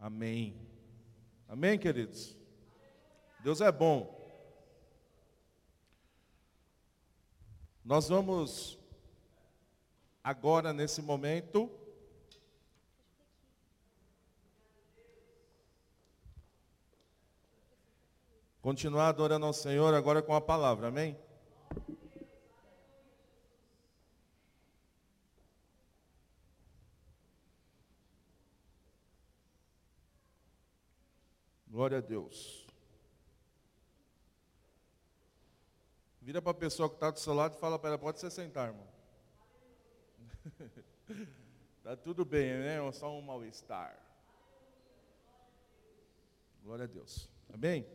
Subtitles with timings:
[0.00, 0.56] Amém.
[1.46, 2.34] Amém, queridos?
[3.40, 4.18] Deus é bom.
[7.84, 8.78] Nós vamos
[10.24, 11.70] agora, nesse momento,
[18.62, 21.14] continuar adorando ao Senhor agora com a palavra, amém?
[31.80, 32.66] Glória a Deus.
[36.20, 38.30] Vira para a pessoa que está do seu lado e fala para ela, pode se
[38.30, 38.86] sentar, irmão.
[41.78, 42.86] Está tudo bem, né?
[42.86, 43.98] É só um mal-estar.
[46.62, 47.30] Glória a Deus.
[47.50, 47.86] Amém?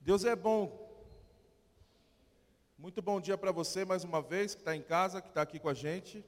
[0.00, 0.90] Deus é bom.
[2.78, 5.58] Muito bom dia para você mais uma vez, que está em casa, que está aqui
[5.58, 6.24] com a gente.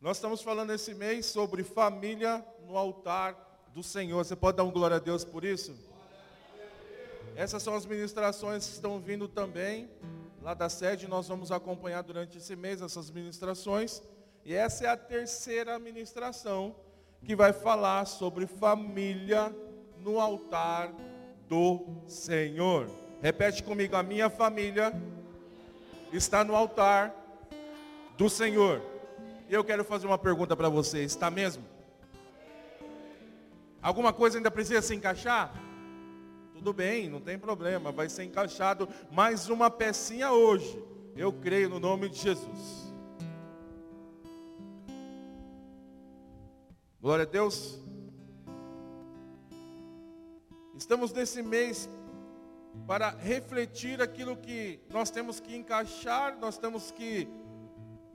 [0.00, 3.43] Nós estamos falando esse mês sobre família no altar
[3.74, 4.24] do Senhor.
[4.24, 5.74] Você pode dar um glória a Deus por isso?
[7.34, 9.90] Essas são as ministrações que estão vindo também
[10.40, 11.08] lá da sede.
[11.08, 14.00] Nós vamos acompanhar durante esse mês essas ministrações.
[14.44, 16.76] E essa é a terceira ministração
[17.24, 19.52] que vai falar sobre família
[19.98, 20.92] no altar
[21.48, 22.88] do Senhor.
[23.20, 24.92] Repete comigo: a minha família
[26.12, 27.12] está no altar
[28.16, 28.80] do Senhor.
[29.48, 31.73] E eu quero fazer uma pergunta para você: está mesmo?
[33.84, 35.52] Alguma coisa ainda precisa se encaixar?
[36.54, 40.82] Tudo bem, não tem problema, vai ser encaixado mais uma pecinha hoje.
[41.14, 42.94] Eu creio no nome de Jesus.
[46.98, 47.78] Glória a Deus.
[50.74, 51.86] Estamos nesse mês
[52.86, 57.28] para refletir aquilo que nós temos que encaixar, nós temos que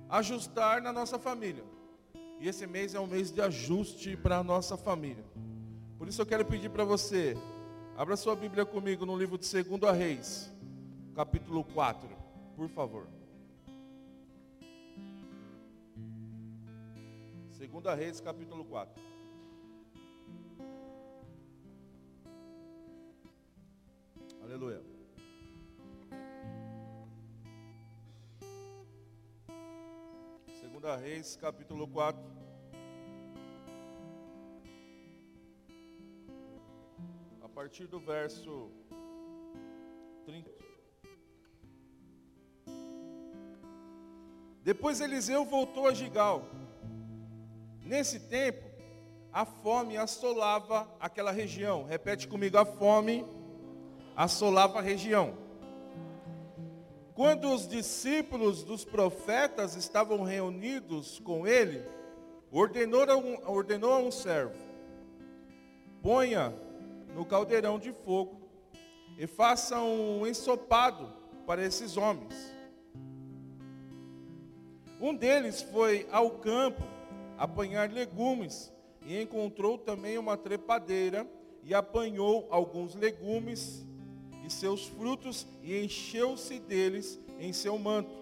[0.09, 1.64] ajustar na nossa família.
[2.39, 5.23] E esse mês é um mês de ajuste para a nossa família.
[6.00, 7.36] Por isso eu quero pedir para você,
[7.97, 10.50] abra sua Bíblia comigo no livro de 2 Reis,
[11.14, 12.08] capítulo 4,
[12.55, 13.05] por favor.
[17.52, 19.04] 2 Reis, capítulo 4.
[24.42, 24.82] Aleluia.
[30.61, 32.29] Segunda Reis, capítulo 4.
[37.70, 38.72] Partir do verso
[40.26, 40.50] 30.
[44.64, 46.46] Depois Eliseu voltou a Gigal.
[47.84, 48.68] Nesse tempo,
[49.32, 51.84] a fome assolava aquela região.
[51.84, 53.24] Repete comigo: a fome
[54.16, 55.38] assolava a região.
[57.14, 61.88] Quando os discípulos dos profetas estavam reunidos com ele,
[62.52, 64.58] ordenou a um, ordenou a um servo:
[66.02, 66.52] ponha
[67.20, 68.40] no caldeirão de fogo
[69.18, 71.12] e faça um ensopado
[71.46, 72.34] para esses homens.
[75.02, 76.82] Um deles foi ao campo
[77.38, 78.72] apanhar legumes
[79.06, 81.28] e encontrou também uma trepadeira
[81.62, 83.86] e apanhou alguns legumes
[84.46, 88.18] e seus frutos e encheu-se deles em seu manto.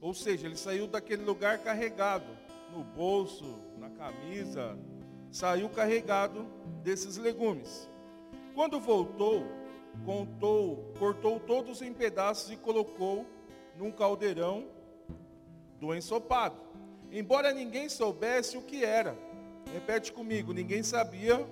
[0.00, 2.36] Ou seja, ele saiu daquele lugar carregado,
[2.72, 4.76] no bolso, na camisa,
[5.30, 6.44] saiu carregado
[6.82, 7.88] desses legumes.
[8.58, 9.46] Quando voltou,
[10.04, 13.24] contou, cortou todos em pedaços e colocou
[13.76, 14.66] num caldeirão
[15.78, 16.56] do ensopado.
[17.12, 19.16] Embora ninguém soubesse o que era.
[19.72, 21.46] Repete comigo, ninguém sabia.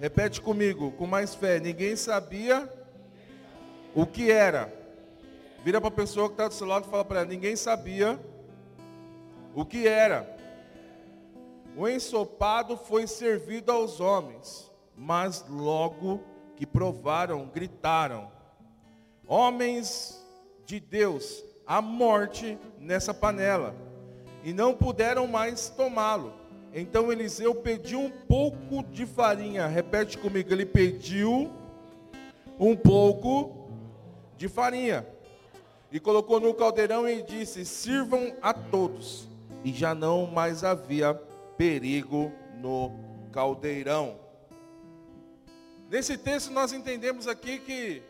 [0.00, 2.68] Repete comigo, com mais fé, ninguém sabia
[3.94, 4.76] o que era.
[5.62, 8.18] Vira para a pessoa que está do seu lado e fala para ela, ninguém sabia
[9.54, 10.28] o que era.
[11.76, 14.65] O ensopado foi servido aos homens
[14.96, 16.22] mas logo
[16.56, 18.30] que provaram, gritaram:
[19.28, 20.24] Homens
[20.64, 23.74] de Deus, a morte nessa panela.
[24.42, 26.32] E não puderam mais tomá-lo.
[26.72, 29.66] Então Eliseu pediu um pouco de farinha.
[29.66, 31.52] Repete comigo, ele pediu
[32.58, 33.68] um pouco
[34.36, 35.06] de farinha.
[35.90, 39.28] E colocou no caldeirão e disse: Sirvam a todos.
[39.64, 41.14] E já não mais havia
[41.56, 42.92] perigo no
[43.32, 44.25] caldeirão.
[45.88, 48.02] Nesse texto nós entendemos aqui que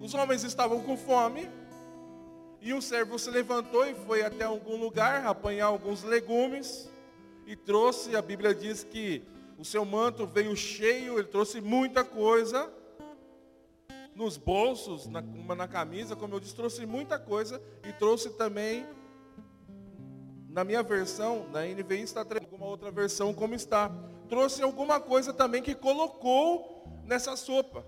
[0.00, 1.50] os homens estavam com fome
[2.60, 6.88] e um servo se levantou e foi até algum lugar apanhar alguns legumes
[7.44, 9.24] e trouxe, a Bíblia diz que
[9.58, 12.72] o seu manto veio cheio, ele trouxe muita coisa
[14.14, 18.86] nos bolsos, na, na camisa, como eu disse, trouxe muita coisa e trouxe também,
[20.48, 23.90] na minha versão, na NVI está alguma outra versão como está.
[24.28, 26.75] Trouxe alguma coisa também que colocou
[27.06, 27.84] nessa sopa.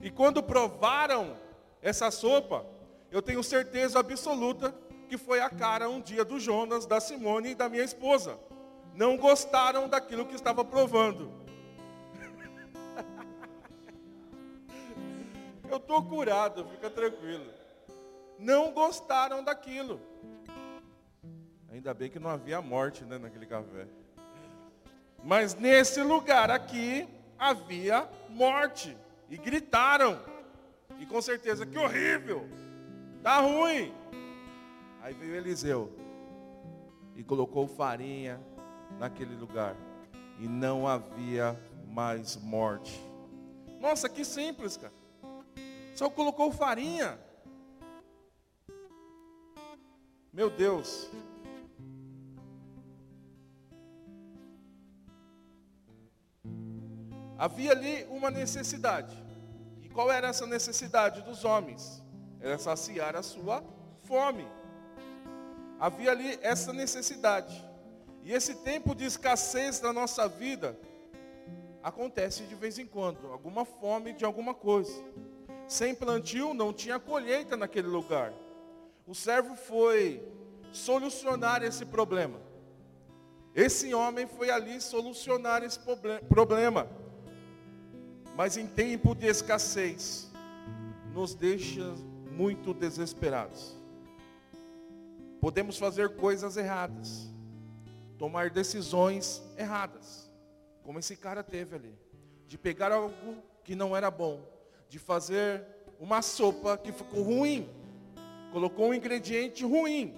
[0.00, 1.36] E quando provaram
[1.80, 2.66] essa sopa,
[3.10, 4.74] eu tenho certeza absoluta
[5.08, 8.38] que foi a cara um dia do Jonas, da Simone e da minha esposa.
[8.94, 11.30] Não gostaram daquilo que estava provando.
[15.70, 17.52] Eu estou curado, fica tranquilo.
[18.38, 20.00] Não gostaram daquilo.
[21.70, 23.86] Ainda bem que não havia morte né, naquele café.
[25.22, 28.96] Mas nesse lugar aqui havia morte.
[29.28, 30.20] E gritaram.
[30.98, 32.48] E com certeza, que horrível.
[33.22, 33.92] Tá ruim.
[35.00, 35.92] Aí veio Eliseu
[37.16, 38.40] e colocou farinha
[38.98, 39.76] naquele lugar.
[40.38, 43.00] E não havia mais morte.
[43.80, 44.92] Nossa, que simples, cara.
[45.94, 47.18] Só colocou farinha.
[50.32, 51.08] Meu Deus.
[57.44, 59.14] Havia ali uma necessidade.
[59.82, 62.02] E qual era essa necessidade dos homens?
[62.40, 63.62] Era saciar a sua
[64.04, 64.48] fome.
[65.78, 67.62] Havia ali essa necessidade.
[68.22, 70.74] E esse tempo de escassez na nossa vida
[71.82, 75.04] acontece de vez em quando, alguma fome de alguma coisa.
[75.68, 78.32] Sem plantio não tinha colheita naquele lugar.
[79.06, 80.26] O servo foi
[80.72, 82.40] solucionar esse problema.
[83.54, 85.78] Esse homem foi ali solucionar esse
[86.26, 87.03] problema.
[88.36, 90.28] Mas em tempo de escassez,
[91.12, 91.94] nos deixa
[92.32, 93.76] muito desesperados.
[95.40, 97.30] Podemos fazer coisas erradas,
[98.18, 100.30] tomar decisões erradas,
[100.82, 101.94] como esse cara teve ali,
[102.48, 103.14] de pegar algo
[103.62, 104.40] que não era bom,
[104.88, 105.64] de fazer
[106.00, 107.68] uma sopa que ficou ruim,
[108.52, 110.14] colocou um ingrediente ruim.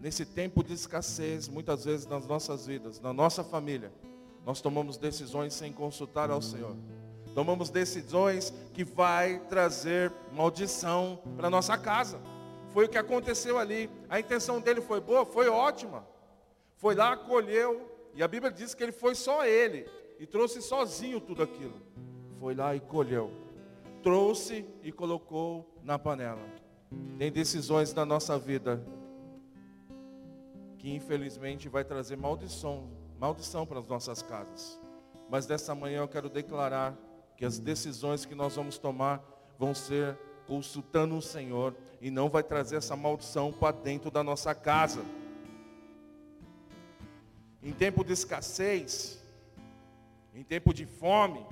[0.00, 3.92] Nesse tempo de escassez, muitas vezes nas nossas vidas, na nossa família,
[4.44, 6.76] nós tomamos decisões sem consultar ao Senhor.
[7.34, 12.20] Tomamos decisões que vai trazer maldição para nossa casa.
[12.70, 13.88] Foi o que aconteceu ali.
[14.08, 16.06] A intenção dele foi boa, foi ótima.
[16.76, 19.86] Foi lá, colheu, e a Bíblia diz que ele foi só ele,
[20.18, 21.80] e trouxe sozinho tudo aquilo.
[22.40, 23.30] Foi lá e colheu.
[24.02, 26.44] Trouxe e colocou na panela.
[27.18, 28.84] Tem decisões na nossa vida
[30.76, 32.90] que infelizmente vai trazer maldição,
[33.22, 34.80] maldição para as nossas casas.
[35.30, 36.98] Mas dessa manhã eu quero declarar
[37.36, 39.22] que as decisões que nós vamos tomar
[39.56, 44.56] vão ser consultando o Senhor e não vai trazer essa maldição para dentro da nossa
[44.56, 45.04] casa.
[47.62, 49.22] Em tempo de escassez,
[50.34, 51.46] em tempo de fome,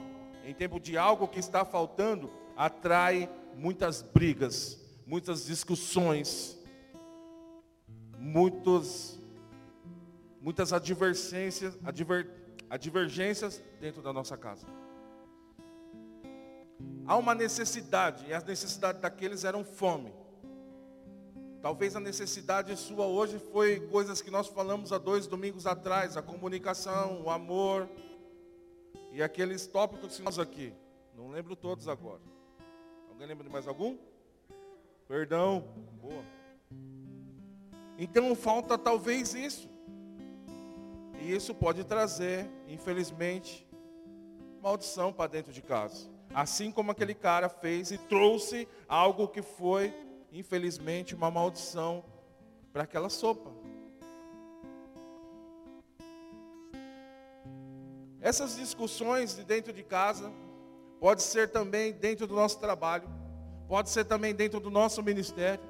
[0.45, 4.77] em tempo de algo que está faltando, atrai muitas brigas,
[5.07, 6.59] muitas discussões,
[8.19, 9.20] muitos,
[10.41, 12.31] muitas advergências, adver,
[12.69, 14.67] advergências dentro da nossa casa.
[17.07, 20.13] Há uma necessidade, e a necessidade daqueles eram fome.
[21.61, 26.23] Talvez a necessidade sua hoje foi coisas que nós falamos há dois domingos atrás, a
[26.23, 27.89] comunicação, o amor
[29.13, 30.73] e aqueles tópicos que nós aqui.
[31.15, 32.23] Não lembro todos agora.
[33.11, 33.99] Alguém lembra de mais algum?
[35.07, 35.65] Perdão.
[36.01, 36.25] Boa.
[37.99, 39.69] Então falta talvez isso.
[41.21, 43.69] E isso pode trazer, infelizmente,
[44.63, 46.09] maldição para dentro de casa.
[46.35, 49.95] Assim como aquele cara fez e trouxe algo que foi,
[50.33, 52.03] infelizmente, uma maldição
[52.73, 53.51] para aquela sopa.
[58.21, 60.33] Essas discussões de dentro de casa,
[61.01, 63.09] pode ser também dentro do nosso trabalho,
[63.67, 65.65] pode ser também dentro do nosso ministério.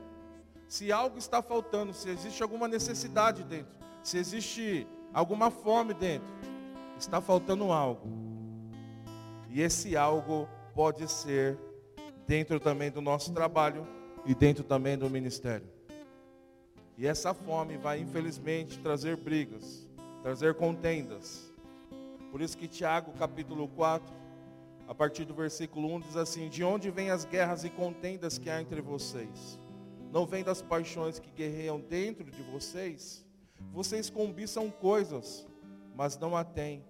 [0.68, 6.28] Se algo está faltando, se existe alguma necessidade dentro, se existe alguma fome dentro,
[6.98, 8.08] está faltando algo.
[9.48, 11.58] E esse algo pode ser
[12.26, 13.86] dentro também do nosso trabalho
[14.24, 15.66] e dentro também do ministério.
[16.96, 19.88] E essa fome vai infelizmente trazer brigas,
[20.22, 21.52] trazer contendas.
[22.30, 24.14] Por isso que Tiago capítulo 4,
[24.86, 28.50] a partir do versículo 1 diz assim: De onde vêm as guerras e contendas que
[28.50, 29.58] há entre vocês?
[30.12, 33.24] Não vem das paixões que guerreiam dentro de vocês?
[33.72, 35.46] Vocês cobiçam coisas,
[35.94, 36.84] mas não a têm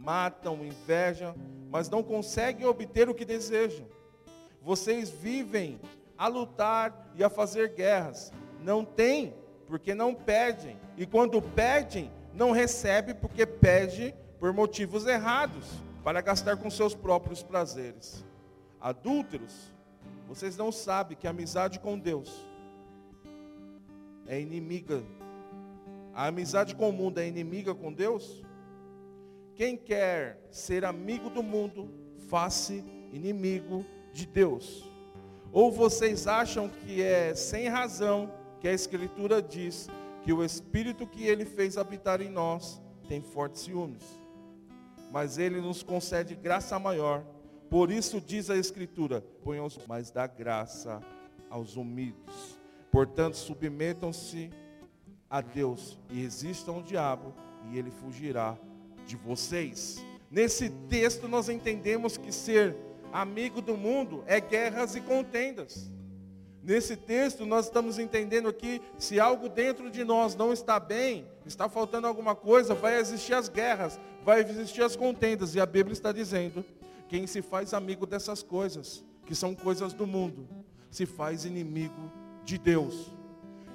[0.00, 1.34] matam, invejam,
[1.70, 3.86] mas não conseguem obter o que desejam.
[4.62, 5.80] Vocês vivem
[6.16, 8.32] a lutar e a fazer guerras.
[8.62, 9.34] Não têm,
[9.66, 10.78] porque não pedem.
[10.96, 15.66] E quando pedem, não recebem, porque pedem por motivos errados,
[16.02, 18.24] para gastar com seus próprios prazeres.
[18.80, 19.70] Adúlteros,
[20.26, 22.34] vocês não sabem que a amizade com Deus
[24.26, 25.02] é inimiga
[26.12, 28.42] A amizade com o mundo é inimiga com Deus?
[29.54, 31.90] Quem quer ser amigo do mundo,
[32.28, 32.74] faça
[33.12, 34.88] inimigo de Deus.
[35.52, 39.88] Ou vocês acham que é sem razão que a Escritura diz
[40.22, 44.04] que o Espírito que Ele fez habitar em nós tem fortes ciúmes?
[45.10, 47.24] Mas Ele nos concede graça maior.
[47.68, 51.00] Por isso diz a Escritura: ponham mais dá graça
[51.48, 52.58] aos humildes.
[52.92, 54.50] Portanto, submetam-se
[55.30, 57.32] a Deus e resistam ao diabo,
[57.70, 58.58] e ele fugirá
[59.06, 60.04] de vocês.
[60.30, 62.76] Nesse texto nós entendemos que ser
[63.12, 65.90] amigo do mundo é guerras e contendas.
[66.62, 71.68] Nesse texto nós estamos entendendo aqui, se algo dentro de nós não está bem, está
[71.68, 75.54] faltando alguma coisa, vai existir as guerras, vai existir as contendas.
[75.54, 76.64] E a Bíblia está dizendo,
[77.08, 80.46] quem se faz amigo dessas coisas, que são coisas do mundo,
[80.90, 82.12] se faz inimigo
[82.44, 83.10] de Deus.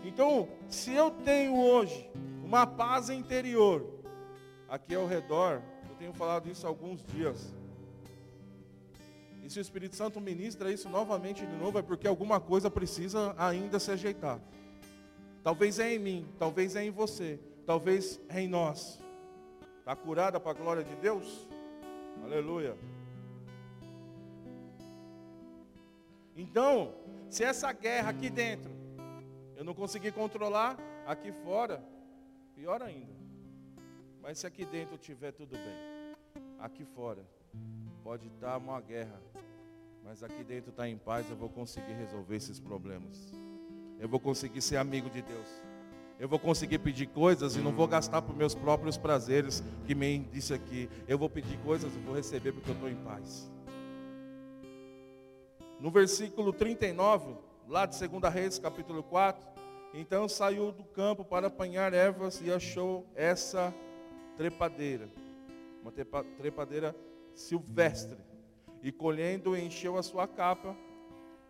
[0.06, 2.08] Então, se eu tenho hoje
[2.44, 3.84] uma paz interior,
[4.70, 7.52] aqui ao redor, eu tenho falado isso há alguns dias.
[9.44, 13.34] E se o Espírito Santo ministra isso novamente de novo, é porque alguma coisa precisa
[13.36, 14.40] ainda se ajeitar.
[15.44, 19.02] Talvez é em mim, talvez é em você, talvez é em nós.
[19.80, 21.48] Está curada para a glória de Deus?
[22.24, 22.78] Aleluia.
[26.38, 26.94] Então,
[27.28, 28.75] se essa guerra aqui dentro
[29.56, 31.84] eu não consegui controlar, aqui fora,
[32.56, 33.14] pior ainda.
[34.22, 36.16] Mas se aqui dentro tiver tudo bem,
[36.60, 37.24] aqui fora
[38.04, 39.22] pode estar uma guerra,
[40.04, 43.34] mas aqui dentro está em paz, eu vou conseguir resolver esses problemas.
[44.00, 45.62] Eu vou conseguir ser amigo de Deus.
[46.20, 50.20] Eu vou conseguir pedir coisas e não vou gastar por meus próprios prazeres, que me
[50.20, 50.90] disse aqui.
[51.08, 53.52] Eu vou pedir coisas e vou receber porque eu estou em paz.
[55.80, 57.36] No versículo 39,
[57.68, 59.44] lá de 2 Reis, capítulo 4,
[59.94, 63.74] então saiu do campo para apanhar ervas e achou essa
[64.38, 65.10] trepadeira,
[65.82, 65.92] uma
[66.38, 66.96] trepadeira
[67.34, 68.18] silvestre.
[68.84, 70.76] E colhendo, encheu a sua capa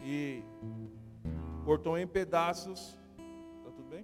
[0.01, 0.41] e
[1.65, 2.98] cortou em pedaços.
[3.63, 4.03] Tá tudo bem?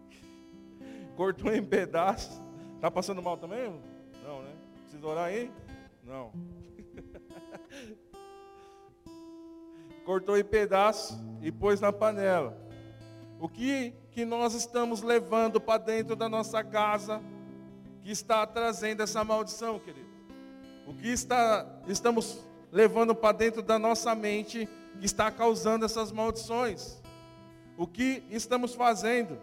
[1.16, 2.42] Cortou em pedaços.
[2.80, 3.80] Tá passando mal também?
[4.22, 4.54] Não, né?
[4.82, 5.50] Precisa orar aí?
[6.04, 6.32] Não.
[10.04, 12.56] Cortou em pedaços e pôs na panela.
[13.38, 17.20] O que, que nós estamos levando para dentro da nossa casa
[18.02, 20.10] que está trazendo essa maldição, querido?
[20.86, 24.68] O que está, estamos levando para dentro da nossa mente
[24.98, 27.00] que está causando essas maldições?
[27.76, 29.38] O que estamos fazendo?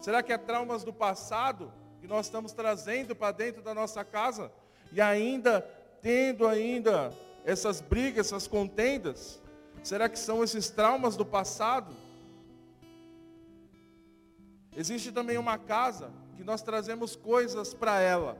[0.00, 4.50] Será que é traumas do passado que nós estamos trazendo para dentro da nossa casa
[4.92, 5.60] e ainda
[6.00, 7.12] tendo ainda
[7.44, 9.40] essas brigas, essas contendas?
[9.86, 11.94] Será que são esses traumas do passado?
[14.74, 18.36] Existe também uma casa que nós trazemos coisas para ela.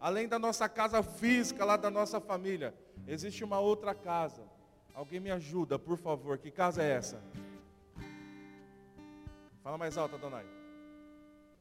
[0.00, 2.74] Além da nossa casa física, lá da nossa família.
[3.06, 4.42] Existe uma outra casa.
[4.94, 6.38] Alguém me ajuda, por favor.
[6.38, 7.22] Que casa é essa?
[9.62, 10.46] Fala mais alto, Adonai.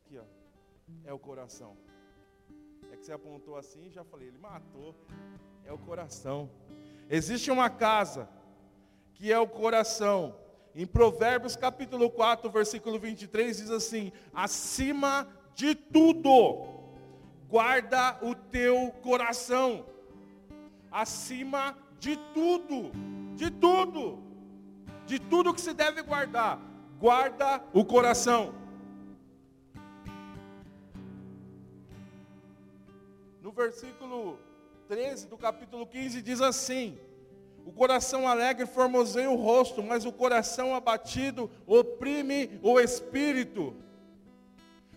[0.06, 0.24] Aqui, ó.
[1.04, 1.76] É o coração.
[2.90, 4.96] É que você apontou assim já falei, ele matou.
[5.66, 6.50] É o coração.
[7.10, 8.30] Existe uma casa
[9.16, 10.36] que é o coração.
[10.76, 16.68] Em Provérbios capítulo 4, versículo 23 diz assim: "Acima de tudo,
[17.50, 19.86] guarda o teu coração".
[20.92, 22.92] Acima de tudo,
[23.36, 24.20] de tudo,
[25.06, 26.60] de tudo que se deve guardar,
[27.00, 28.54] guarda o coração.
[33.42, 34.40] No versículo
[34.88, 36.98] 13 do capítulo 15 diz assim:
[37.66, 43.76] o coração alegre formoseia o rosto, mas o coração abatido oprime o espírito.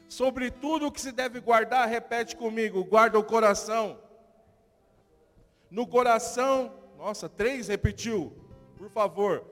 [0.06, 3.98] Sobre tudo o que se deve guardar, repete comigo: guarda o coração.
[5.70, 8.34] No coração, nossa, três repetiu,
[8.76, 9.44] por favor.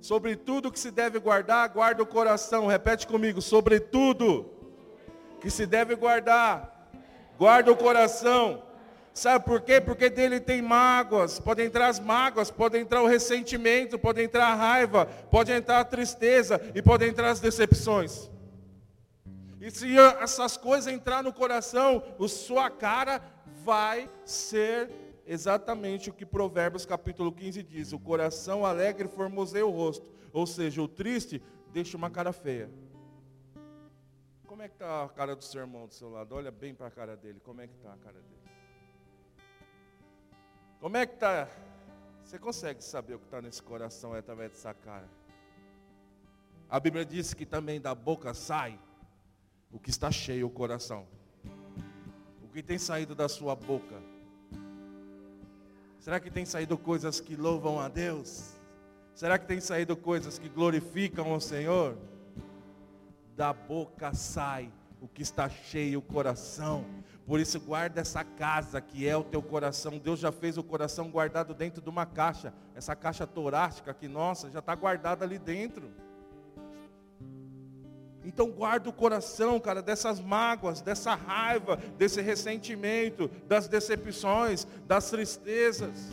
[0.00, 2.66] Sobre tudo que se deve guardar, guarda o coração.
[2.66, 4.50] Repete comigo: sobre tudo
[5.42, 6.90] que se deve guardar,
[7.38, 8.62] guarda o coração.
[9.14, 9.80] Sabe por quê?
[9.80, 14.54] Porque dele tem mágoas, pode entrar as mágoas, pode entrar o ressentimento, pode entrar a
[14.54, 18.30] raiva, pode entrar a tristeza e pode entrar as decepções.
[19.60, 23.20] E se essas coisas entrar no coração, a sua cara
[23.62, 24.90] vai ser
[25.26, 30.82] exatamente o que Provérbios capítulo 15 diz: o coração alegre formoseia o rosto, ou seja,
[30.82, 32.70] o triste deixa uma cara feia.
[34.46, 36.34] Como é que está a cara do seu irmão do seu lado?
[36.34, 38.31] Olha bem para a cara dele, como é que está a cara dele?
[40.82, 41.48] Como é que está?
[42.24, 45.08] Você consegue saber o que está nesse coração através dessa cara?
[46.68, 48.76] A Bíblia diz que também da boca sai
[49.70, 51.06] o que está cheio o coração.
[52.42, 53.94] O que tem saído da sua boca?
[56.00, 58.56] Será que tem saído coisas que louvam a Deus?
[59.14, 61.96] Será que tem saído coisas que glorificam o Senhor?
[63.36, 64.72] Da boca sai
[65.02, 66.84] o que está cheio o coração.
[67.26, 69.98] Por isso guarda essa casa que é o teu coração.
[69.98, 72.54] Deus já fez o coração guardado dentro de uma caixa.
[72.72, 75.90] Essa caixa torácica que nossa já está guardada ali dentro.
[78.24, 86.12] Então guarda o coração, cara, dessas mágoas, dessa raiva, desse ressentimento, das decepções, das tristezas.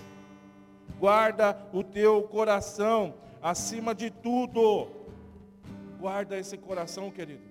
[0.97, 4.87] Guarda o teu coração acima de tudo.
[5.99, 7.48] Guarda esse coração, querido.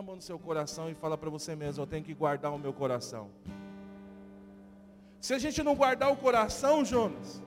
[0.00, 2.58] A mão no seu coração e fala para você mesmo, eu tenho que guardar o
[2.58, 3.28] meu coração.
[5.20, 7.42] Se a gente não guardar o coração, Jonas,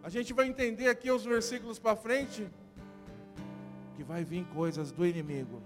[0.00, 2.48] a gente vai entender aqui os versículos para frente,
[3.96, 5.60] que vai vir coisas do inimigo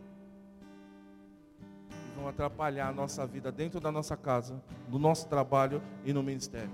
[1.91, 6.23] que vão atrapalhar a nossa vida dentro da nossa casa, do nosso trabalho e no
[6.23, 6.71] ministério.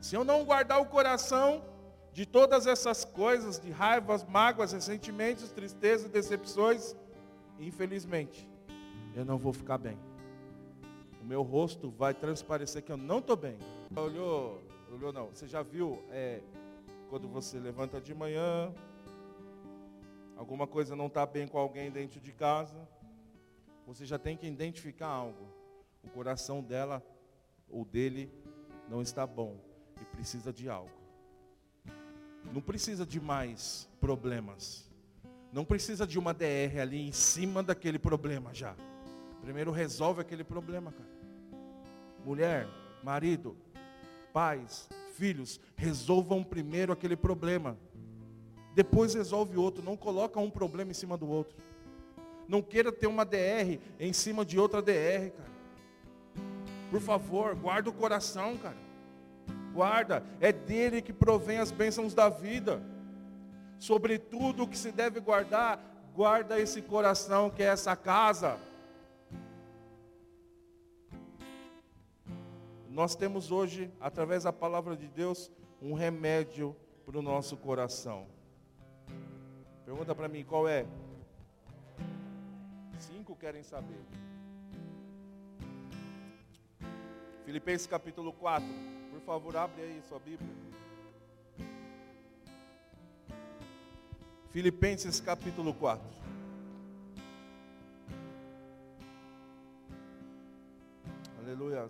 [0.00, 1.62] Se eu não guardar o coração
[2.12, 6.96] de todas essas coisas, de raivas, mágoas, ressentimentos, tristezas, decepções,
[7.58, 8.48] infelizmente,
[9.14, 9.98] eu não vou ficar bem.
[11.20, 13.56] O meu rosto vai transparecer que eu não estou bem.
[13.94, 15.28] Olhou, olhou não.
[15.28, 16.40] Você já viu é,
[17.08, 18.74] quando você levanta de manhã,
[20.36, 22.88] alguma coisa não está bem com alguém dentro de casa,
[23.86, 25.46] você já tem que identificar algo.
[26.02, 27.04] O coração dela
[27.68, 28.32] ou dele
[28.88, 29.56] não está bom
[30.00, 30.90] e precisa de algo.
[32.52, 34.91] Não precisa de mais problemas.
[35.52, 38.74] Não precisa de uma DR ali em cima daquele problema já.
[39.40, 41.10] Primeiro resolve aquele problema, cara.
[42.24, 42.66] Mulher,
[43.02, 43.56] marido,
[44.32, 47.76] pais, filhos, resolvam primeiro aquele problema
[48.74, 49.82] depois resolve outro.
[49.84, 51.56] Não coloca um problema em cima do outro.
[52.48, 55.52] Não queira ter uma DR em cima de outra DR, cara.
[56.90, 58.76] Por favor, guarda o coração, cara.
[59.72, 62.82] Guarda, é dele que provém as bênçãos da vida.
[63.82, 65.76] Sobre tudo o que se deve guardar,
[66.14, 68.56] guarda esse coração que é essa casa.
[72.88, 78.28] Nós temos hoje, através da palavra de Deus, um remédio para o nosso coração.
[79.84, 80.86] Pergunta para mim qual é?
[83.00, 84.04] Cinco querem saber.
[87.44, 88.64] Filipenses capítulo 4.
[89.10, 90.71] Por favor, abre aí sua Bíblia.
[94.52, 96.06] Filipenses capítulo 4.
[101.38, 101.88] Aleluia.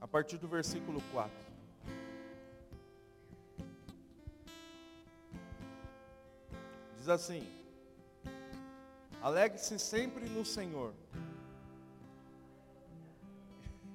[0.00, 1.30] A partir do versículo 4.
[6.96, 7.46] Diz assim:
[9.20, 10.94] Alegre-se sempre no Senhor.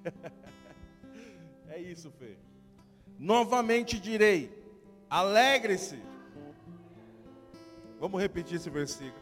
[1.67, 2.38] é isso, Fê.
[3.17, 4.51] Novamente direi:
[5.10, 6.09] alegre-se.
[8.00, 9.22] Vamos repetir esse versículo.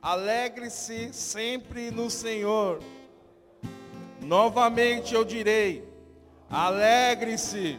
[0.00, 2.80] Alegre-se sempre no Senhor.
[4.20, 5.84] Novamente eu direi:
[6.48, 7.78] alegre-se.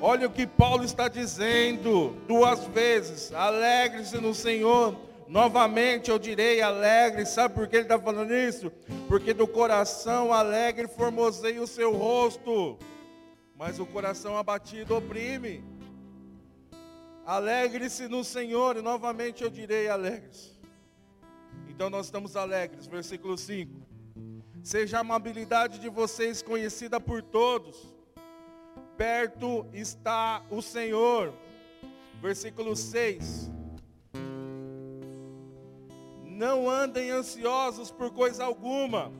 [0.00, 4.96] Olha o que Paulo está dizendo duas vezes: alegre-se no Senhor.
[5.28, 8.70] Novamente eu direi alegre, sabe por que ele está falando isso?
[9.08, 12.78] Porque do coração alegre formoseia o seu rosto,
[13.56, 15.64] mas o coração abatido oprime.
[17.26, 20.52] Alegre-se no Senhor, e novamente eu direi alegre-se.
[21.68, 23.72] Então nós estamos alegres, versículo 5.
[24.62, 27.94] Seja a amabilidade de vocês conhecida por todos
[28.96, 31.32] perto está o Senhor.
[32.20, 33.50] Versículo 6.
[36.24, 39.12] Não andem ansiosos por coisa alguma,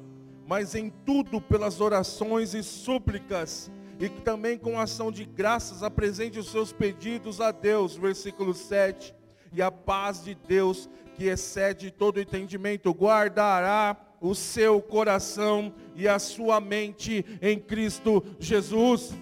[0.47, 6.51] mas em tudo pelas orações e súplicas, e também com ação de graças apresente os
[6.51, 7.97] seus pedidos a Deus.
[7.97, 9.15] Versículo 7.
[9.53, 16.19] E a paz de Deus, que excede todo entendimento, guardará o seu coração e a
[16.19, 19.15] sua mente em Cristo Jesus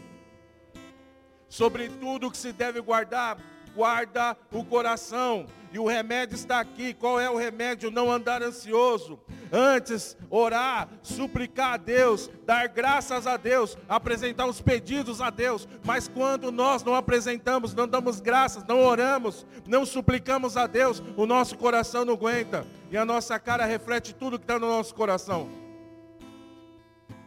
[1.53, 3.37] sobre tudo que se deve guardar,
[3.75, 5.45] guarda o coração.
[5.73, 6.93] E o remédio está aqui.
[6.93, 7.91] Qual é o remédio?
[7.91, 9.19] Não andar ansioso.
[9.51, 15.67] Antes, orar, suplicar a Deus, dar graças a Deus, apresentar os pedidos a Deus.
[15.85, 21.27] Mas quando nós não apresentamos, não damos graças, não oramos, não suplicamos a Deus, o
[21.27, 22.67] nosso coração não aguenta.
[22.91, 25.51] E a nossa cara reflete tudo que está no nosso coração.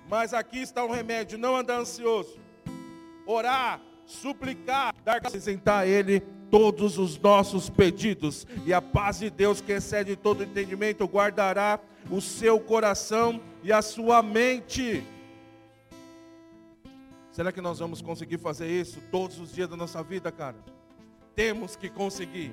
[0.07, 2.39] Mas aqui está o remédio: não andar ansioso.
[3.25, 8.45] Orar, suplicar, dar apresentar a Ele todos os nossos pedidos.
[8.65, 13.81] E a paz de Deus, que excede todo entendimento, guardará o seu coração e a
[13.81, 15.03] sua mente.
[17.31, 20.57] Será que nós vamos conseguir fazer isso todos os dias da nossa vida, cara?
[21.35, 22.51] Temos que conseguir.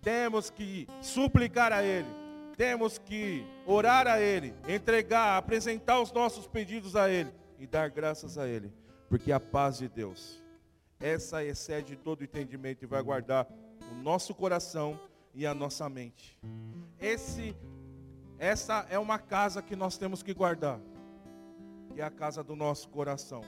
[0.00, 2.08] Temos que suplicar a Ele.
[2.56, 8.38] Temos que orar a Ele, entregar, apresentar os nossos pedidos a Ele e dar graças
[8.38, 8.72] a Ele.
[9.08, 10.43] Porque a paz de Deus,
[11.04, 13.46] essa excede todo entendimento e vai guardar
[13.92, 14.98] o nosso coração
[15.34, 16.40] e a nossa mente.
[16.98, 17.54] Esse,
[18.38, 20.80] essa é uma casa que nós temos que guardar,
[21.92, 23.42] que é a casa do nosso coração.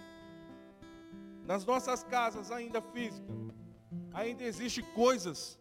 [1.47, 3.35] Nas nossas casas ainda físicas,
[4.13, 5.59] ainda existem coisas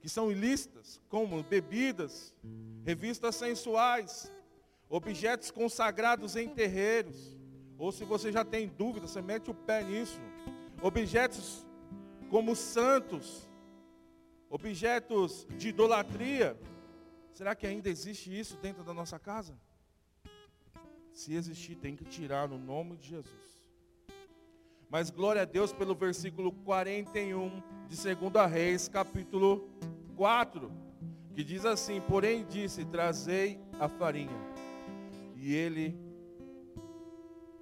[0.00, 2.32] que são ilícitas, como bebidas,
[2.84, 4.30] revistas sensuais,
[4.88, 7.36] objetos consagrados em terreiros.
[7.76, 10.20] Ou se você já tem dúvida, você mete o pé nisso.
[10.82, 11.64] Objetos
[12.28, 13.48] como santos,
[14.50, 16.58] objetos de idolatria.
[17.32, 19.54] Será que ainda existe isso dentro da nossa casa?
[21.12, 23.70] Se existir, tem que tirar no nome de Jesus.
[24.90, 29.70] Mas glória a Deus pelo versículo 41 de 2 Reis, capítulo
[30.16, 30.70] 4,
[31.34, 34.40] que diz assim: Porém disse: Trazei a farinha.
[35.36, 35.96] E ele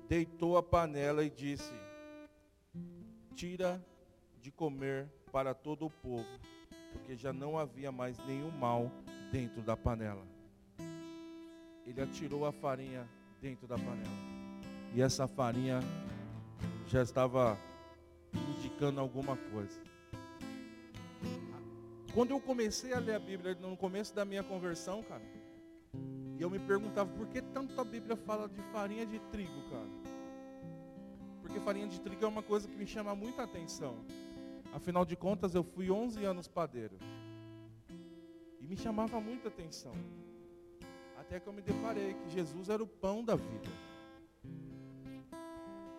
[0.08, 1.72] deitou a panela e disse:
[3.34, 3.84] Tira
[4.40, 6.26] de comer para todo o povo,
[6.92, 8.90] porque já não havia mais nenhum mal
[9.30, 10.26] dentro da panela.
[11.86, 13.08] Ele atirou a farinha
[13.40, 14.30] dentro da panela.
[14.94, 15.80] E essa farinha
[16.86, 17.56] já estava
[18.32, 19.80] indicando alguma coisa.
[22.12, 25.22] Quando eu comecei a ler a Bíblia no começo da minha conversão, cara,
[26.38, 29.99] e eu me perguntava por que tanto a Bíblia fala de farinha de trigo, cara?
[31.60, 33.94] Porque farinha de trigo é uma coisa que me chama muita atenção.
[34.72, 36.96] Afinal de contas, eu fui 11 anos padeiro.
[38.60, 39.92] E me chamava muita atenção.
[41.18, 43.68] Até que eu me deparei que Jesus era o pão da vida.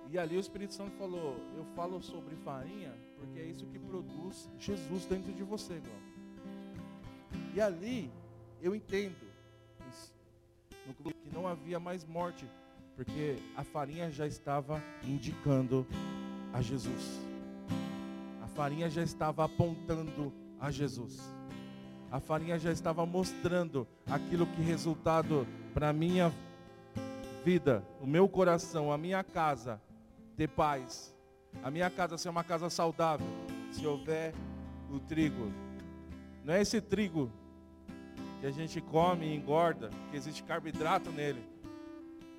[0.10, 4.50] E ali o Espírito Santo falou: Eu falo sobre farinha porque é isso que produz
[4.58, 6.02] Jesus dentro de você, irmão.
[7.54, 8.12] E ali
[8.62, 9.16] eu entendo
[10.98, 12.50] que não havia mais morte,
[13.04, 15.88] porque a farinha já estava indicando
[16.54, 17.20] a Jesus.
[18.44, 21.20] A farinha já estava apontando a Jesus.
[22.12, 26.32] A farinha já estava mostrando aquilo que resultado para minha
[27.44, 29.82] vida, o meu coração, a minha casa
[30.38, 31.12] ter paz.
[31.64, 33.26] A minha casa ser uma casa saudável,
[33.72, 34.32] se houver
[34.92, 35.52] o trigo.
[36.46, 37.32] Não é esse trigo
[38.40, 41.51] que a gente come e engorda, que existe carboidrato nele.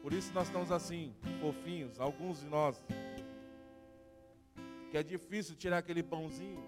[0.03, 2.85] Por isso nós estamos assim, fofinhos, alguns de nós.
[4.91, 6.61] Que é difícil tirar aquele pãozinho.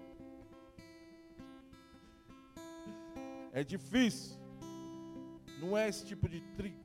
[3.51, 4.37] É difícil.
[5.59, 6.79] Não é esse tipo de trigo,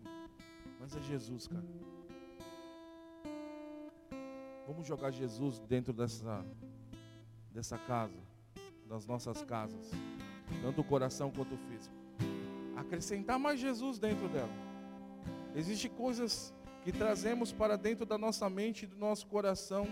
[0.80, 1.64] mas é Jesus, cara.
[4.66, 6.44] Vamos jogar Jesus dentro dessa,
[7.52, 8.20] dessa casa,
[8.86, 9.90] das nossas casas,
[10.62, 11.94] tanto o coração quanto o físico.
[12.76, 14.69] Acrescentar mais Jesus dentro dela.
[15.54, 19.86] Existem coisas que trazemos para dentro da nossa mente, do nosso coração,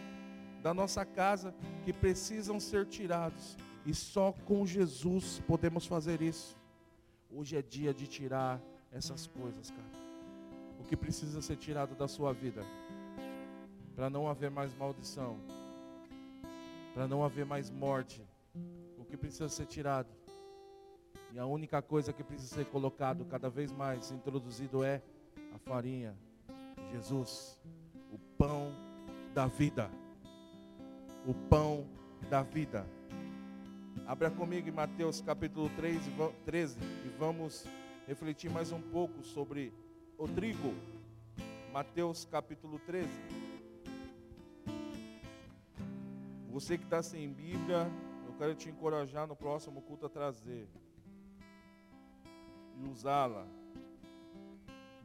[0.62, 3.57] da nossa casa, que precisam ser tirados.
[3.85, 6.57] E só com Jesus podemos fazer isso.
[7.31, 8.61] Hoje é dia de tirar
[8.92, 10.09] essas coisas, cara.
[10.81, 12.64] O que precisa ser tirado da sua vida?
[13.99, 15.37] para não haver mais maldição,
[16.94, 18.25] para não haver mais morte.
[18.97, 20.09] O que precisa ser tirado?
[21.33, 25.03] E a única coisa que precisa ser colocado cada vez mais introduzido é
[25.55, 26.17] a farinha,
[26.93, 27.61] Jesus,
[28.13, 28.73] o pão
[29.35, 29.91] da vida.
[31.27, 31.87] O pão
[32.31, 32.87] da vida.
[34.07, 36.01] Abra comigo em Mateus capítulo 3,
[36.47, 37.67] 13 e vamos
[38.07, 39.73] refletir mais um pouco sobre
[40.17, 40.75] o trigo.
[41.73, 43.09] Mateus capítulo 13.
[46.51, 47.87] Você que está sem Bíblia,
[48.27, 50.67] eu quero te encorajar no próximo culto a trazer
[52.79, 53.47] e usá-la.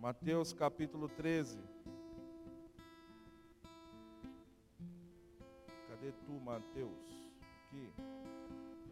[0.04, 1.58] Mateus capítulo 13.
[5.88, 7.32] Cadê tu, Mateus?
[7.68, 7.90] Aqui.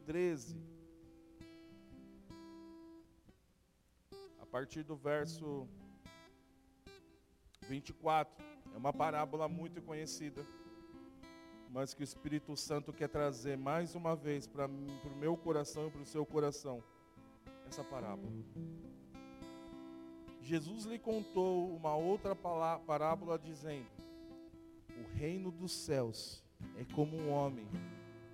[0.05, 0.55] 13.
[4.39, 5.67] A partir do verso
[7.67, 8.45] 24.
[8.73, 10.47] É uma parábola muito conhecida
[11.73, 15.91] mas que o Espírito Santo quer trazer mais uma vez para o meu coração e
[15.91, 16.81] para o seu coração
[17.67, 18.31] essa parábola.
[20.51, 23.87] Jesus lhe contou uma outra parábola dizendo:
[24.89, 26.43] O reino dos céus
[26.77, 27.65] é como um homem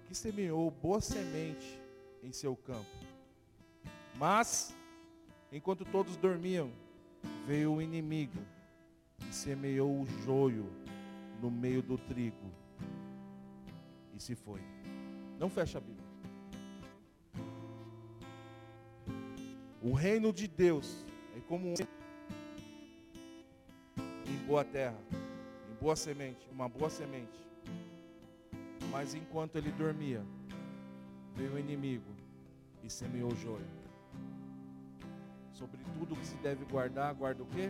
[0.07, 1.79] que semeou boa semente
[2.23, 2.89] em seu campo.
[4.15, 4.75] Mas,
[5.51, 6.71] enquanto todos dormiam,
[7.45, 8.39] veio o inimigo
[9.29, 10.65] e semeou o joio
[11.39, 12.51] no meio do trigo
[14.15, 14.61] e se foi.
[15.37, 16.07] Não fecha a Bíblia.
[19.83, 21.05] O reino de Deus
[21.37, 21.96] é como um
[24.47, 24.97] boa terra,
[25.69, 27.37] em boa semente, uma boa semente.
[28.89, 30.23] Mas enquanto ele dormia,
[31.35, 32.09] veio o inimigo
[32.81, 33.67] e semeou o joio.
[35.51, 37.69] Sobre tudo que se deve guardar, guarda o quê?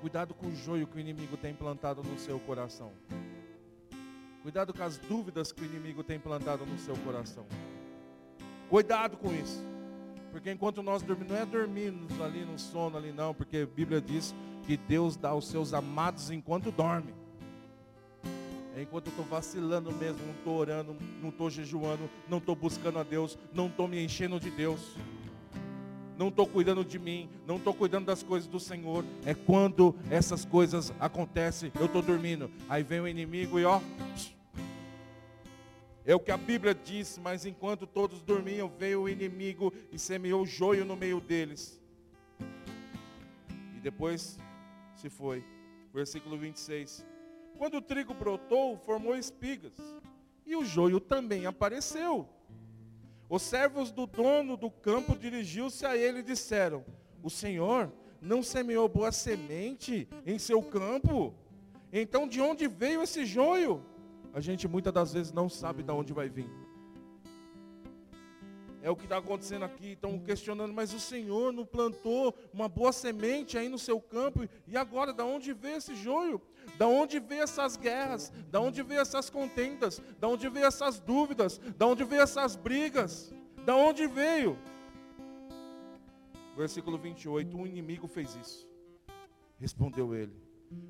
[0.00, 2.90] Cuidado com o joio que o inimigo tem plantado no seu coração.
[4.42, 7.46] Cuidado com as dúvidas que o inimigo tem plantado no seu coração.
[8.68, 9.69] Cuidado com isso.
[10.30, 14.00] Porque enquanto nós dormimos, não é dormirmos ali no sono ali não, porque a Bíblia
[14.00, 17.14] diz que Deus dá aos seus amados enquanto dorme.
[18.76, 22.98] É enquanto eu estou vacilando mesmo, não estou orando, não estou jejuando, não estou buscando
[22.98, 24.96] a Deus, não estou me enchendo de Deus
[26.20, 29.02] não estou cuidando de mim, não estou cuidando das coisas do Senhor.
[29.24, 32.50] É quando essas coisas acontecem, eu estou dormindo.
[32.68, 33.80] Aí vem o inimigo e ó.
[36.10, 40.44] É o que a Bíblia diz, mas enquanto todos dormiam, veio o inimigo e semeou
[40.44, 41.80] joio no meio deles.
[43.76, 44.36] E depois
[44.96, 45.44] se foi.
[45.94, 47.06] Versículo 26.
[47.56, 49.74] Quando o trigo brotou, formou espigas.
[50.44, 52.28] E o joio também apareceu.
[53.28, 56.84] Os servos do dono do campo dirigiu-se a ele e disseram:
[57.22, 57.88] O Senhor
[58.20, 61.32] não semeou boa semente em seu campo?
[61.92, 63.88] Então de onde veio esse joio?
[64.32, 66.48] A gente muitas das vezes não sabe de onde vai vir.
[68.82, 69.92] É o que está acontecendo aqui.
[69.92, 74.48] Estão questionando, mas o Senhor não plantou uma boa semente aí no seu campo.
[74.66, 76.40] E agora, de onde veio esse joio?
[76.78, 78.32] Da onde veio essas guerras?
[78.50, 80.00] Da onde veio essas contendas?
[80.18, 81.58] Da onde veio essas dúvidas?
[81.76, 83.32] Da onde veio essas brigas?
[83.66, 84.56] Da onde veio?
[86.56, 88.68] Versículo 28, um inimigo fez isso.
[89.58, 90.34] Respondeu ele.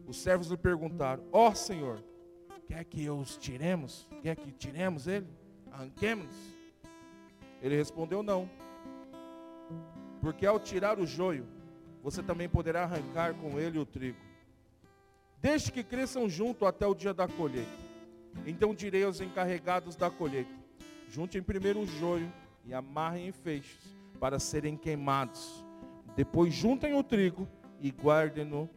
[0.06, 2.02] Os servos lhe perguntaram: Ó oh, Senhor,
[2.70, 4.06] quer que os tiremos?
[4.22, 5.26] Quer que tiremos ele?
[5.72, 6.32] Arranquemos?
[7.60, 8.48] Ele respondeu: Não.
[10.20, 11.46] Porque ao tirar o joio,
[12.00, 14.18] você também poderá arrancar com ele o trigo.
[15.42, 17.90] Deixe que cresçam junto até o dia da colheita.
[18.46, 20.54] Então direi aos encarregados da colheita:
[21.08, 22.32] juntem primeiro o joio
[22.64, 23.80] e amarrem em feixes
[24.20, 25.64] para serem queimados.
[26.14, 27.48] Depois juntem o trigo
[27.80, 28.70] e guardem-no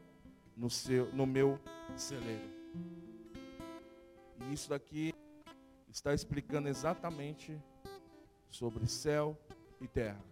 [0.58, 0.68] no,
[1.14, 1.60] no meu
[1.96, 2.63] celeiro.
[4.54, 5.12] Isso daqui
[5.90, 7.60] está explicando exatamente
[8.52, 9.36] sobre céu
[9.82, 10.24] e terra.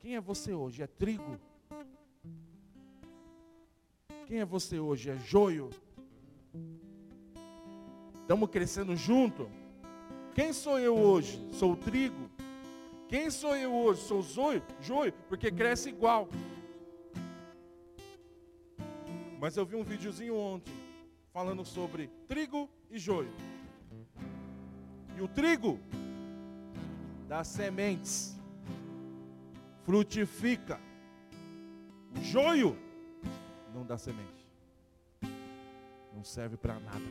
[0.00, 0.82] Quem é você hoje?
[0.82, 1.38] É trigo?
[4.26, 5.10] Quem é você hoje?
[5.10, 5.70] É joio?
[8.20, 9.48] Estamos crescendo junto?
[10.34, 11.40] Quem sou eu hoje?
[11.52, 12.28] Sou o trigo?
[13.08, 14.00] Quem sou eu hoje?
[14.00, 14.60] Sou o joio?
[14.80, 16.28] Joio, porque cresce igual.
[19.38, 20.85] Mas eu vi um videozinho ontem
[21.36, 23.30] falando sobre trigo e joio.
[25.18, 25.78] E o trigo
[27.28, 28.34] dá sementes,
[29.84, 30.80] frutifica.
[32.16, 32.74] O joio
[33.74, 34.50] não dá semente.
[36.14, 37.04] Não serve para nada.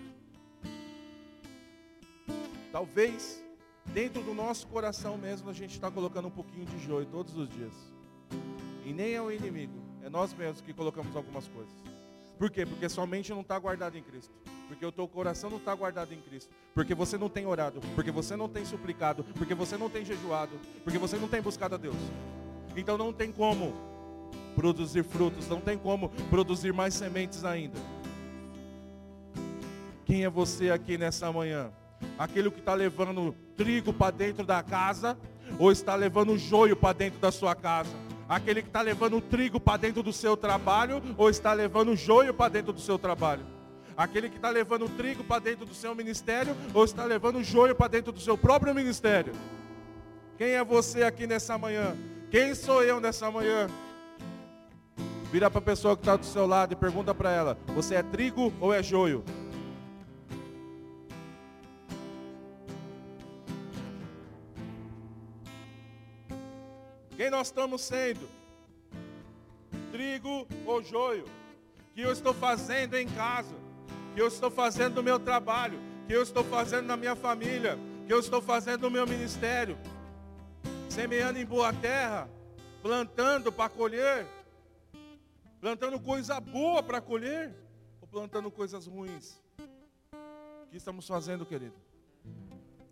[2.72, 3.46] Talvez,
[3.94, 7.48] dentro do nosso coração mesmo, a gente está colocando um pouquinho de joio todos os
[7.48, 7.74] dias.
[8.84, 11.94] E nem é o inimigo, é nós mesmos que colocamos algumas coisas.
[12.38, 12.65] Por quê?
[12.65, 14.34] Porque sua mente não está guardada em Cristo.
[14.67, 16.54] Porque o teu coração não está guardado em Cristo.
[16.74, 17.80] Porque você não tem orado.
[17.93, 19.24] Porque você não tem suplicado.
[19.36, 20.60] Porque você não tem jejuado.
[20.84, 21.95] Porque você não tem buscado a Deus.
[22.76, 23.74] Então não tem como
[24.56, 27.78] produzir frutos, não tem como produzir mais sementes ainda.
[30.06, 31.71] Quem é você aqui nessa manhã?
[32.17, 35.17] Aquele que está levando trigo para dentro da casa
[35.60, 38.05] ou está levando joio para dentro da sua casa?
[38.28, 42.50] Aquele que está levando trigo para dentro do seu trabalho ou está levando joio para
[42.50, 43.46] dentro do seu trabalho?
[43.96, 47.88] Aquele que está levando trigo para dentro do seu ministério ou está levando joio para
[47.88, 49.34] dentro do seu próprio ministério?
[50.38, 51.96] Quem é você aqui nessa manhã?
[52.32, 53.68] Quem sou eu nessa manhã?
[55.32, 58.04] Vira para a pessoa que está do seu lado e pergunta para ela: Você é
[58.04, 59.24] trigo ou é joio?
[67.26, 68.30] Quem nós estamos sendo?
[69.92, 71.26] Trigo ou joio?
[71.96, 73.56] Que eu estou fazendo em casa?
[74.14, 75.80] Que eu estou fazendo no meu trabalho?
[76.06, 77.80] Que eu estou fazendo na minha família?
[78.06, 79.76] Que eu estou fazendo no meu ministério?
[80.88, 82.30] Semeando em boa terra?
[82.84, 84.28] Plantando para colher?
[85.60, 87.52] Plantando coisa boa para colher
[88.02, 89.42] ou plantando coisas ruins?
[90.70, 91.74] que estamos fazendo, querido?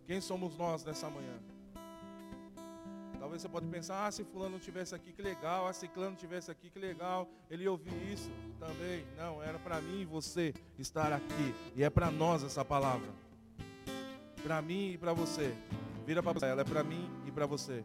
[0.08, 1.53] Quem somos nós nessa manhã?
[3.34, 6.52] Talvez você pode pensar, ah, se fulano tivesse aqui, que legal, ah, se clano tivesse
[6.52, 9.04] aqui, que legal, ele ouvir isso também.
[9.16, 11.52] Não, era para mim e você estar aqui.
[11.74, 13.08] E é para nós essa palavra.
[14.40, 15.52] Para mim e para você.
[16.06, 17.82] Vira para ela, é para mim e para você.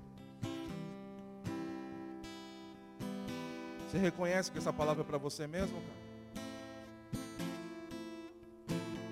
[3.87, 5.99] Você reconhece que essa palavra é para você mesmo, cara?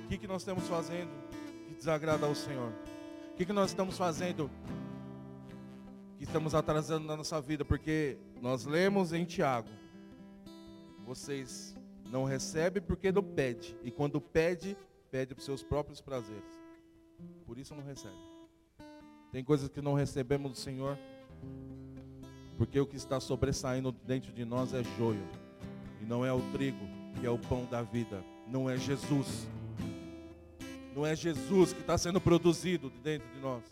[0.06, 1.10] O que, que nós estamos fazendo
[1.68, 2.72] que desagrada ao Senhor?
[3.32, 4.52] O que, que nós estamos fazendo
[6.28, 9.70] estamos atrasando na nossa vida, porque nós lemos em Tiago:
[11.06, 11.76] vocês
[12.12, 14.78] não recebem porque não pede, e quando pede,
[15.10, 16.44] pede para os seus próprios prazeres.
[17.46, 18.16] Por isso não recebe.
[19.32, 20.98] Tem coisas que não recebemos do Senhor,
[22.58, 25.28] porque o que está sobressaindo dentro de nós é joio,
[26.02, 26.86] e não é o trigo,
[27.20, 29.48] que é o pão da vida, não é Jesus.
[30.94, 33.64] Não é Jesus que está sendo produzido dentro de nós.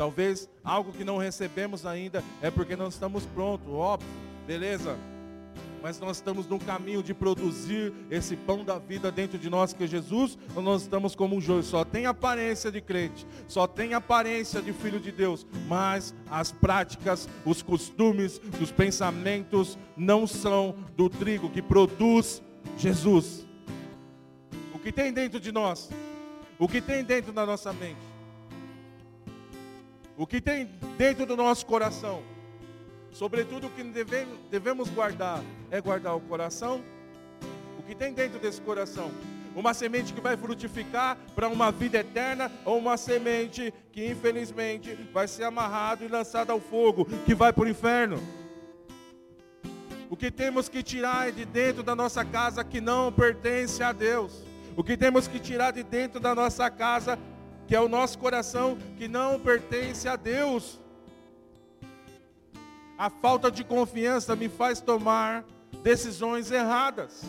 [0.00, 4.08] Talvez algo que não recebemos ainda é porque não estamos prontos, óbvio,
[4.46, 4.96] beleza.
[5.82, 9.84] Mas nós estamos no caminho de produzir esse pão da vida dentro de nós, que
[9.84, 13.92] é Jesus, ou nós estamos como um joio, só tem aparência de crente, só tem
[13.92, 21.10] aparência de filho de Deus, mas as práticas, os costumes, os pensamentos não são do
[21.10, 22.42] trigo que produz
[22.78, 23.46] Jesus.
[24.74, 25.90] O que tem dentro de nós?
[26.58, 28.09] O que tem dentro da nossa mente?
[30.20, 32.22] O que tem dentro do nosso coração.
[33.10, 33.82] Sobretudo o que
[34.50, 36.82] devemos guardar é guardar o coração.
[37.78, 39.10] O que tem dentro desse coração?
[39.56, 45.26] Uma semente que vai frutificar para uma vida eterna ou uma semente que infelizmente vai
[45.26, 48.22] ser amarrado e lançada ao fogo, que vai para o inferno.
[50.10, 54.44] O que temos que tirar de dentro da nossa casa que não pertence a Deus.
[54.76, 57.18] O que temos que tirar de dentro da nossa casa
[57.70, 60.80] que é o nosso coração que não pertence a Deus.
[62.98, 65.44] A falta de confiança me faz tomar
[65.80, 67.22] decisões erradas.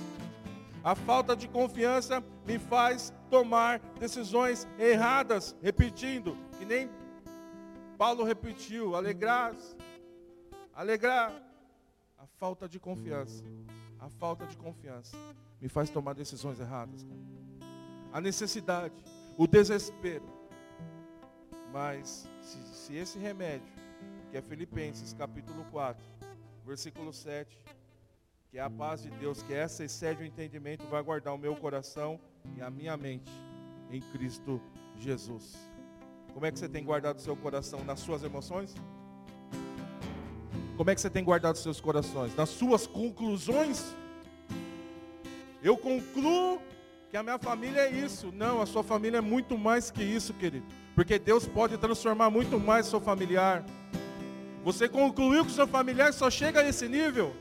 [0.84, 6.90] A falta de confiança me faz tomar decisões erradas, repetindo, que nem
[7.96, 9.56] Paulo repetiu, alegrar,
[10.74, 11.32] alegrar.
[12.18, 13.44] A falta de confiança,
[14.00, 15.16] a falta de confiança
[15.62, 17.06] me faz tomar decisões erradas.
[18.12, 18.96] A necessidade
[19.42, 20.24] o desespero.
[21.74, 23.74] Mas se, se esse remédio,
[24.30, 26.00] que é Filipenses capítulo 4,
[26.64, 27.58] versículo 7,
[28.52, 31.56] que é a paz de Deus, que essa excede o entendimento, vai guardar o meu
[31.56, 32.20] coração
[32.56, 33.32] e a minha mente
[33.90, 34.62] em Cristo
[35.00, 35.58] Jesus.
[36.36, 38.76] Como é que você tem guardado seu coração nas suas emoções?
[40.78, 42.36] Como é que você tem guardado seus corações?
[42.36, 43.96] Nas suas conclusões?
[45.64, 46.62] Eu concluo
[47.12, 48.32] que a minha família é isso.
[48.32, 50.66] Não, a sua família é muito mais que isso, querido.
[50.96, 53.66] Porque Deus pode transformar muito mais seu familiar.
[54.64, 57.36] Você concluiu que seu familiar só chega a esse nível?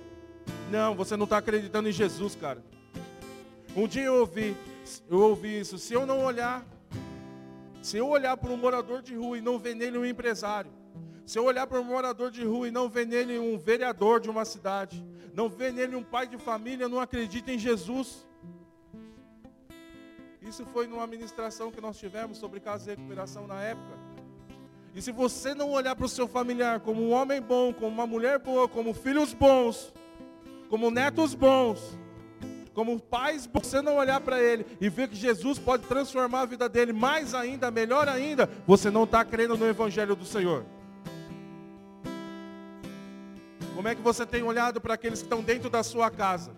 [0.73, 2.65] Não, você não está acreditando em Jesus, cara.
[3.77, 4.57] Um dia eu ouvi,
[5.09, 5.79] eu ouvi isso.
[5.79, 6.67] Se eu não olhar,
[7.81, 10.73] se eu olhar para um morador de rua e não ver nele um empresário,
[11.25, 14.29] se eu olhar para um morador de rua e não ver nele um vereador de
[14.29, 18.27] uma cidade, não ver nele um pai de família, não acredito em Jesus.
[20.51, 23.97] Isso foi numa ministração que nós tivemos sobre casa e recuperação na época.
[24.93, 28.05] E se você não olhar para o seu familiar como um homem bom, como uma
[28.05, 29.95] mulher boa, como filhos bons,
[30.69, 31.97] como netos bons,
[32.75, 36.69] como pais, você não olhar para ele e ver que Jesus pode transformar a vida
[36.69, 40.67] dele mais ainda, melhor ainda, você não está crendo no Evangelho do Senhor.
[43.77, 46.51] Como é que você tem olhado para aqueles que estão dentro da sua casa?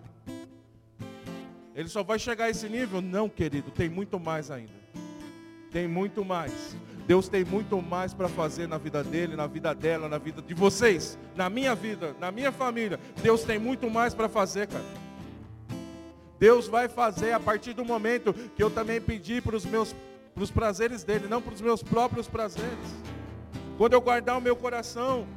[1.75, 3.01] Ele só vai chegar a esse nível?
[3.01, 4.73] Não, querido, tem muito mais ainda.
[5.71, 6.75] Tem muito mais.
[7.07, 10.53] Deus tem muito mais para fazer na vida dele, na vida dela, na vida de
[10.53, 12.99] vocês, na minha vida, na minha família.
[13.21, 14.85] Deus tem muito mais para fazer, cara.
[16.39, 19.95] Deus vai fazer a partir do momento que eu também pedi para os meus
[20.53, 23.03] prazeres dele, não para os meus próprios prazeres.
[23.77, 25.27] Quando eu guardar o meu coração,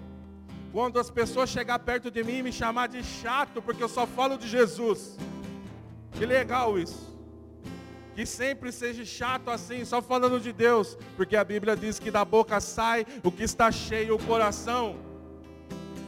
[0.72, 4.06] quando as pessoas chegar perto de mim e me chamar de chato, porque eu só
[4.06, 5.16] falo de Jesus.
[6.18, 7.14] Que legal isso.
[8.14, 12.24] Que sempre seja chato assim, só falando de Deus, porque a Bíblia diz que da
[12.24, 14.96] boca sai o que está cheio o coração.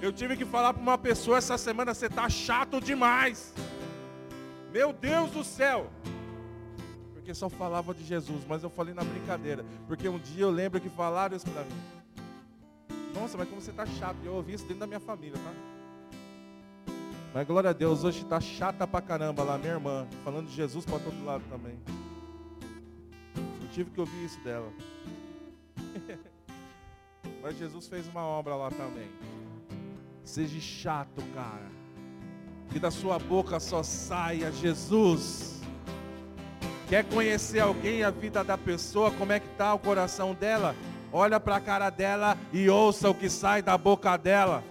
[0.01, 3.53] Eu tive que falar para uma pessoa essa semana, você está chato demais.
[4.73, 5.91] Meu Deus do céu.
[7.13, 9.63] Porque só falava de Jesus, mas eu falei na brincadeira.
[9.87, 11.83] Porque um dia eu lembro que falaram isso para mim.
[13.13, 14.17] Nossa, mas como você está chato.
[14.25, 15.78] Eu ouvi isso dentro da minha família, tá?
[17.35, 20.85] Mas glória a Deus, hoje está chata pra caramba lá, minha irmã, falando de Jesus
[20.85, 21.79] para todo lado também.
[23.37, 24.73] Eu tive que ouvir isso dela.
[27.43, 29.09] Mas Jesus fez uma obra lá também.
[30.25, 31.71] Seja chato, cara.
[32.71, 35.61] Que da sua boca só saia Jesus.
[36.89, 40.75] Quer conhecer alguém, a vida da pessoa, como é que está o coração dela?
[41.13, 44.65] Olha para a cara dela e ouça o que sai da boca dela.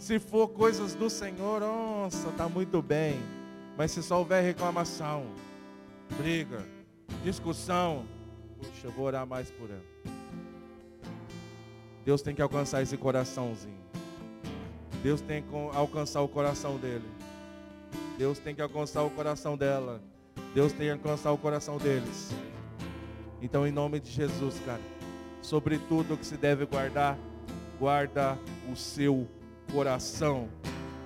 [0.00, 3.20] Se for coisas do Senhor, nossa, está muito bem.
[3.76, 5.26] Mas se só houver reclamação,
[6.16, 6.64] briga,
[7.22, 8.06] discussão,
[8.58, 9.84] puxa, eu vou orar mais por ela.
[12.02, 13.78] Deus tem que alcançar esse coraçãozinho.
[15.02, 17.08] Deus tem que alcançar o coração dele.
[18.16, 20.00] Deus tem que alcançar o coração dela.
[20.54, 22.30] Deus tem que alcançar o coração deles.
[23.42, 24.80] Então, em nome de Jesus, cara,
[25.42, 27.18] sobre tudo que se deve guardar,
[27.78, 28.38] guarda
[28.72, 29.39] o seu coração,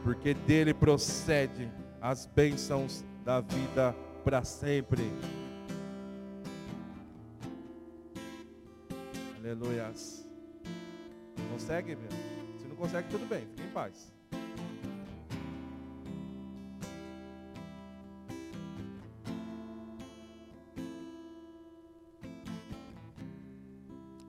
[0.02, 3.94] porque dele procede as bênçãos da vida
[4.24, 5.02] para sempre.
[9.36, 10.26] Aleluias.
[11.52, 12.10] Consegue, meu?
[12.58, 14.12] Se não consegue, tudo bem, fique em paz.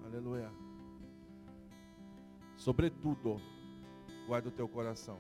[0.05, 0.51] Aleluia.
[2.57, 3.41] Sobretudo,
[4.26, 5.19] guarda o teu coração.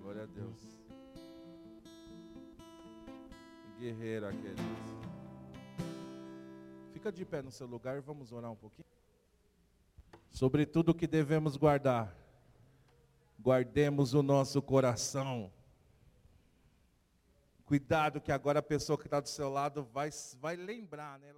[0.00, 0.78] Glória a Deus.
[3.78, 4.56] Guerreiro aquele.
[6.92, 8.86] Fica de pé no seu lugar e vamos orar um pouquinho.
[10.30, 12.14] Sobre tudo que devemos guardar,
[13.38, 15.50] guardemos o nosso coração.
[17.70, 20.10] Cuidado que agora a pessoa que está do seu lado vai,
[20.40, 21.32] vai lembrar, né?